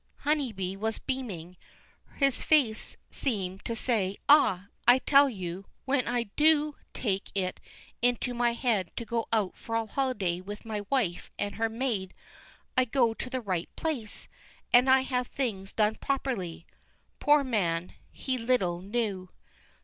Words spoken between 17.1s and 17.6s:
Poor